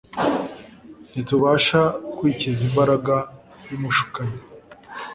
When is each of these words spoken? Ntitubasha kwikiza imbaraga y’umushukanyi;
Ntitubasha 1.09 1.79
kwikiza 2.15 2.61
imbaraga 2.69 3.15
y’umushukanyi; 3.69 4.39